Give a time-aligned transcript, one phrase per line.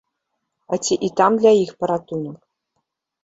[0.71, 2.39] А ці і там для іх паратунак?